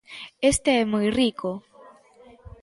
[0.51, 1.49] Este é moi rico.